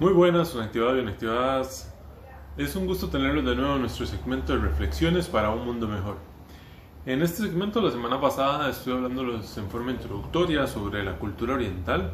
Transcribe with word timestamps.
Muy 0.00 0.14
buenas, 0.14 0.48
Conectividad 0.48 0.96
Conectivadas. 0.96 1.94
Es 2.56 2.74
un 2.74 2.86
gusto 2.86 3.10
tenerlos 3.10 3.44
de 3.44 3.54
nuevo 3.54 3.74
en 3.74 3.82
nuestro 3.82 4.06
segmento 4.06 4.54
de 4.54 4.60
reflexiones 4.60 5.28
para 5.28 5.50
un 5.50 5.66
mundo 5.66 5.86
mejor. 5.86 6.16
En 7.04 7.20
este 7.20 7.42
segmento, 7.42 7.82
la 7.82 7.90
semana 7.90 8.18
pasada, 8.18 8.70
estuve 8.70 8.94
hablándoles 8.94 9.58
en 9.58 9.68
forma 9.68 9.90
introductoria 9.90 10.66
sobre 10.66 11.04
la 11.04 11.18
cultura 11.18 11.52
oriental. 11.52 12.12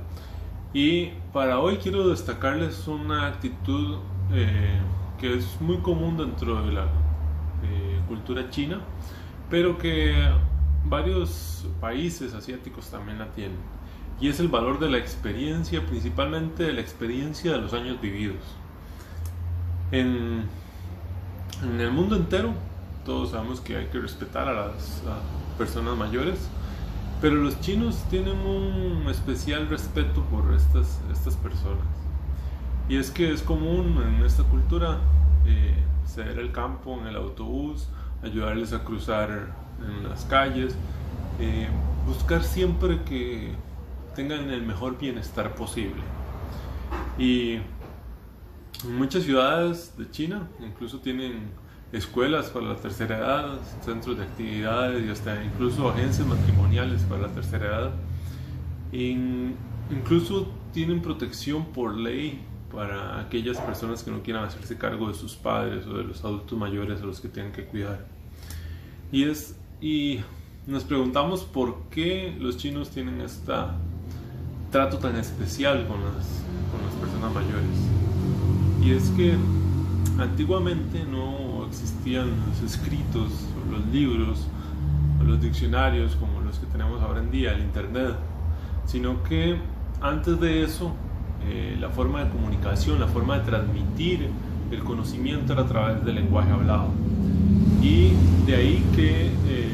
Y 0.72 1.10
para 1.32 1.60
hoy 1.60 1.76
quiero 1.76 2.08
destacarles 2.08 2.88
una 2.88 3.28
actitud 3.28 3.98
eh, 4.32 4.80
que 5.20 5.34
es 5.34 5.60
muy 5.60 5.76
común 5.76 6.16
dentro 6.16 6.60
de 6.66 6.72
la 6.72 6.86
eh, 6.86 8.00
cultura 8.08 8.50
china, 8.50 8.80
pero 9.48 9.78
que 9.78 10.28
varios 10.86 11.68
países 11.80 12.34
asiáticos 12.34 12.90
también 12.90 13.20
la 13.20 13.30
tienen 13.30 13.58
y 14.20 14.28
es 14.28 14.40
el 14.40 14.48
valor 14.48 14.78
de 14.78 14.88
la 14.88 14.98
experiencia, 14.98 15.84
principalmente 15.84 16.64
de 16.64 16.72
la 16.72 16.80
experiencia 16.80 17.52
de 17.52 17.58
los 17.58 17.72
años 17.72 18.00
vividos. 18.00 18.42
En, 19.92 20.44
en 21.62 21.80
el 21.80 21.90
mundo 21.90 22.16
entero, 22.16 22.52
todos 23.04 23.30
sabemos 23.30 23.60
que 23.60 23.76
hay 23.76 23.86
que 23.86 23.98
respetar 24.00 24.48
a 24.48 24.52
las 24.52 25.02
personas 25.58 25.96
mayores, 25.96 26.48
pero 27.20 27.36
los 27.36 27.60
chinos 27.60 28.04
tienen 28.10 28.38
un 28.40 29.06
especial 29.08 29.68
respeto 29.68 30.22
por 30.24 30.52
estas, 30.54 31.00
estas 31.12 31.36
personas. 31.36 31.86
Y 32.88 32.96
es 32.96 33.10
que 33.10 33.32
es 33.32 33.42
común 33.42 34.02
en 34.02 34.24
esta 34.24 34.44
cultura 34.44 34.98
eh, 35.46 35.74
ceder 36.06 36.38
el 36.38 36.52
campo 36.52 36.98
en 36.98 37.06
el 37.06 37.16
autobús, 37.16 37.88
ayudarles 38.22 38.72
a 38.72 38.84
cruzar 38.84 39.54
en 39.84 40.08
las 40.08 40.24
calles, 40.24 40.74
eh, 41.40 41.68
buscar 42.06 42.42
siempre 42.42 43.02
que 43.02 43.52
tengan 44.16 44.50
el 44.50 44.62
mejor 44.62 44.98
bienestar 44.98 45.54
posible. 45.54 46.02
Y 47.18 47.58
muchas 48.88 49.22
ciudades 49.22 49.96
de 49.96 50.10
China 50.10 50.48
incluso 50.60 50.98
tienen 50.98 51.50
escuelas 51.92 52.50
para 52.50 52.66
la 52.66 52.76
tercera 52.76 53.18
edad, 53.18 53.60
centros 53.82 54.18
de 54.18 54.24
actividades 54.24 55.06
y 55.06 55.10
hasta 55.10 55.44
incluso 55.44 55.88
agencias 55.90 56.26
matrimoniales 56.26 57.02
para 57.02 57.22
la 57.22 57.28
tercera 57.28 57.66
edad. 57.66 57.90
incluso 59.90 60.48
tienen 60.72 61.00
protección 61.00 61.66
por 61.66 61.96
ley 61.96 62.40
para 62.72 63.20
aquellas 63.20 63.58
personas 63.58 64.02
que 64.02 64.10
no 64.10 64.22
quieran 64.22 64.44
hacerse 64.44 64.76
cargo 64.76 65.08
de 65.08 65.14
sus 65.14 65.36
padres 65.36 65.86
o 65.86 65.96
de 65.96 66.04
los 66.04 66.24
adultos 66.24 66.58
mayores 66.58 67.00
a 67.00 67.04
los 67.04 67.20
que 67.20 67.28
tienen 67.28 67.52
que 67.52 67.64
cuidar. 67.64 68.06
Y, 69.12 69.24
es, 69.24 69.56
y 69.80 70.20
nos 70.66 70.84
preguntamos 70.84 71.44
por 71.44 71.84
qué 71.90 72.36
los 72.38 72.56
chinos 72.56 72.90
tienen 72.90 73.20
esta 73.20 73.76
trato 74.70 74.98
tan 74.98 75.16
especial 75.16 75.86
con 75.86 76.02
las, 76.02 76.42
con 76.70 76.82
las 76.84 76.94
personas 77.00 77.32
mayores. 77.32 77.76
Y 78.82 78.92
es 78.92 79.10
que 79.10 79.36
antiguamente 80.18 81.04
no 81.04 81.66
existían 81.66 82.28
los 82.48 82.72
escritos, 82.72 83.32
los 83.70 83.86
libros, 83.92 84.46
los 85.24 85.40
diccionarios 85.40 86.14
como 86.16 86.40
los 86.40 86.58
que 86.58 86.66
tenemos 86.66 87.02
ahora 87.02 87.20
en 87.20 87.30
día, 87.30 87.52
el 87.52 87.60
Internet, 87.62 88.14
sino 88.86 89.22
que 89.24 89.58
antes 90.00 90.38
de 90.40 90.62
eso 90.62 90.92
eh, 91.48 91.76
la 91.80 91.88
forma 91.90 92.24
de 92.24 92.30
comunicación, 92.30 93.00
la 93.00 93.08
forma 93.08 93.38
de 93.38 93.44
transmitir 93.44 94.28
el 94.70 94.82
conocimiento 94.84 95.52
era 95.52 95.62
a 95.62 95.66
través 95.66 96.04
del 96.04 96.16
lenguaje 96.16 96.50
hablado. 96.50 96.88
Y 97.82 98.12
de 98.46 98.56
ahí 98.56 98.84
que 98.94 99.26
eh, 99.26 99.70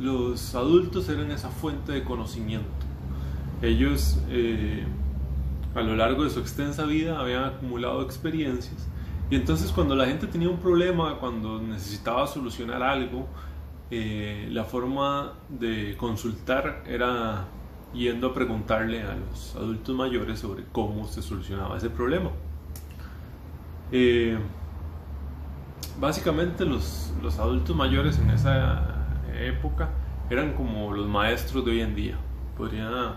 los 0.00 0.54
adultos 0.54 1.08
eran 1.08 1.30
esa 1.30 1.48
fuente 1.48 1.92
de 1.92 2.04
conocimiento 2.04 2.87
ellos 3.62 4.20
eh, 4.30 4.84
a 5.74 5.80
lo 5.80 5.96
largo 5.96 6.24
de 6.24 6.30
su 6.30 6.40
extensa 6.40 6.84
vida 6.84 7.20
habían 7.20 7.44
acumulado 7.44 8.02
experiencias 8.02 8.88
y 9.30 9.36
entonces 9.36 9.72
cuando 9.72 9.94
la 9.94 10.06
gente 10.06 10.26
tenía 10.26 10.48
un 10.48 10.58
problema, 10.58 11.18
cuando 11.18 11.60
necesitaba 11.60 12.26
solucionar 12.26 12.82
algo, 12.82 13.26
eh, 13.90 14.48
la 14.50 14.64
forma 14.64 15.34
de 15.50 15.96
consultar 15.98 16.82
era 16.86 17.46
yendo 17.92 18.28
a 18.28 18.34
preguntarle 18.34 19.02
a 19.02 19.16
los 19.16 19.54
adultos 19.56 19.94
mayores 19.94 20.38
sobre 20.38 20.64
cómo 20.72 21.06
se 21.06 21.20
solucionaba 21.20 21.76
ese 21.76 21.90
problema. 21.90 22.30
Eh, 23.92 24.38
básicamente 26.00 26.64
los, 26.64 27.12
los 27.22 27.38
adultos 27.38 27.76
mayores 27.76 28.18
en 28.18 28.30
esa 28.30 29.06
época 29.38 29.90
eran 30.30 30.54
como 30.54 30.92
los 30.92 31.06
maestros 31.06 31.66
de 31.66 31.70
hoy 31.72 31.80
en 31.82 31.94
día. 31.94 32.16
Podrían 32.56 33.14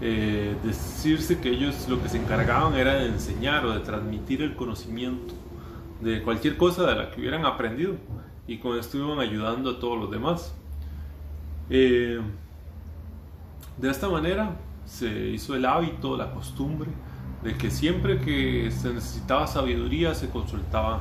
eh, 0.00 0.56
decirse 0.62 1.38
que 1.38 1.50
ellos 1.50 1.88
lo 1.88 2.02
que 2.02 2.08
se 2.08 2.18
encargaban 2.18 2.74
era 2.74 2.94
de 2.94 3.06
enseñar 3.06 3.64
o 3.64 3.72
de 3.72 3.80
transmitir 3.80 4.42
el 4.42 4.54
conocimiento 4.54 5.34
de 6.00 6.22
cualquier 6.22 6.56
cosa 6.56 6.86
de 6.86 6.94
la 6.94 7.10
que 7.10 7.20
hubieran 7.20 7.44
aprendido 7.44 7.94
y 8.46 8.58
con 8.58 8.78
esto 8.78 8.96
iban 8.98 9.18
ayudando 9.18 9.70
a 9.70 9.80
todos 9.80 9.98
los 9.98 10.10
demás. 10.10 10.54
Eh, 11.70 12.20
de 13.76 13.90
esta 13.90 14.08
manera 14.08 14.56
se 14.86 15.28
hizo 15.30 15.54
el 15.54 15.64
hábito, 15.64 16.16
la 16.16 16.30
costumbre 16.30 16.88
de 17.42 17.56
que 17.56 17.70
siempre 17.70 18.18
que 18.20 18.70
se 18.70 18.92
necesitaba 18.92 19.46
sabiduría 19.46 20.14
se 20.14 20.28
consultaba 20.28 21.00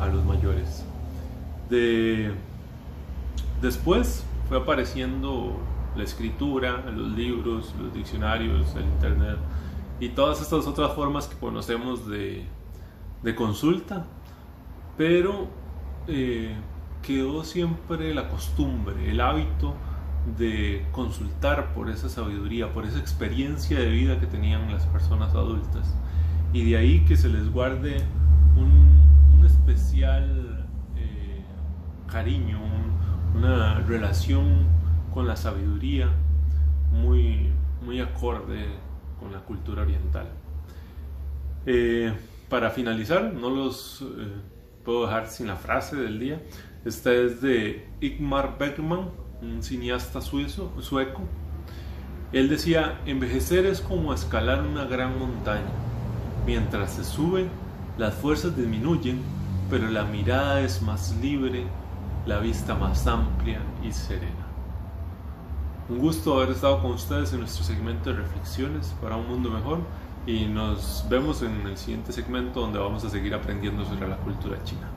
a 0.00 0.06
los 0.06 0.24
mayores. 0.24 0.84
De, 1.68 2.32
después 3.60 4.24
fue 4.48 4.58
apareciendo 4.58 5.56
la 5.96 6.02
escritura, 6.02 6.84
los 6.90 7.12
libros, 7.12 7.74
los 7.80 7.92
diccionarios, 7.94 8.74
el 8.76 8.84
internet 8.84 9.38
y 10.00 10.10
todas 10.10 10.40
estas 10.40 10.66
otras 10.66 10.92
formas 10.92 11.28
que 11.28 11.36
conocemos 11.36 12.08
de, 12.08 12.46
consulta, 13.36 14.04
pero 14.98 15.48
eh, 16.08 16.54
quedó 17.02 17.44
siempre 17.44 18.12
la 18.14 18.28
costumbre, 18.28 19.10
el 19.10 19.20
hábito 19.20 19.74
de 20.38 20.84
consultar 20.92 21.74
por 21.74 21.90
esa 21.90 22.08
sabiduría, 22.08 22.72
por 22.72 22.84
esa 22.86 22.98
experiencia 22.98 23.78
de 23.78 23.88
vida 23.88 24.20
que 24.20 24.26
tenían 24.26 24.70
las 24.72 24.86
personas 24.86 25.34
adultas. 25.34 25.94
Y 26.52 26.70
de 26.70 26.76
ahí 26.76 27.04
que 27.04 27.16
se 27.16 27.28
les 27.28 27.50
guarde 27.50 27.96
un, 28.56 29.44
especial 29.44 30.66
eh, 30.96 31.44
cariño, 32.06 32.58
una 33.34 33.80
relación 33.80 34.66
con 35.14 35.28
la 35.28 35.36
sabiduría 35.36 36.10
muy, 36.90 37.52
muy 37.82 38.00
acorde 38.00 38.66
con 39.20 39.32
la 39.32 39.38
cultura 39.38 39.82
oriental. 39.82 40.26
Eh, 41.66 42.12
para 42.48 42.70
finalizar, 42.70 43.32
no 43.32 43.48
los 43.48 44.02
eh, 44.02 44.26
puedo 44.84 45.06
dejar 45.06 45.28
sin 45.28 45.46
la 45.46 45.56
frase 45.56 45.94
del 45.96 46.18
día. 46.18 46.42
Esta 46.84 47.12
es 47.12 47.40
de 47.40 47.86
Igmar 48.00 48.58
Bergman, 48.58 49.08
un 49.40 49.62
cineasta 49.62 50.20
sueco. 50.20 51.22
Él 52.32 52.48
decía, 52.48 53.00
envejecer 53.06 53.66
es 53.66 53.80
como 53.80 54.12
escalar 54.12 54.62
una 54.62 54.84
gran 54.84 55.16
montaña. 55.16 55.70
Mientras 56.44 56.94
se 56.94 57.04
sube, 57.04 57.46
las 57.96 58.14
fuerzas 58.14 58.56
disminuyen, 58.56 59.22
pero 59.70 59.88
la 59.88 60.04
mirada 60.04 60.60
es 60.60 60.82
más 60.82 61.16
libre, 61.22 61.64
la 62.26 62.40
vista 62.40 62.74
más 62.74 63.06
amplia 63.06 63.60
y 63.82 63.92
serena. 63.92 64.43
Un 65.86 65.98
gusto 65.98 66.38
haber 66.38 66.52
estado 66.52 66.80
con 66.80 66.92
ustedes 66.92 67.34
en 67.34 67.40
nuestro 67.40 67.62
segmento 67.62 68.08
de 68.08 68.16
reflexiones 68.16 68.94
para 69.02 69.16
un 69.16 69.28
mundo 69.28 69.50
mejor 69.50 69.80
y 70.26 70.46
nos 70.46 71.04
vemos 71.10 71.42
en 71.42 71.60
el 71.66 71.76
siguiente 71.76 72.10
segmento 72.10 72.60
donde 72.60 72.78
vamos 72.78 73.04
a 73.04 73.10
seguir 73.10 73.34
aprendiendo 73.34 73.84
sobre 73.84 74.08
la 74.08 74.16
cultura 74.16 74.56
china. 74.64 74.88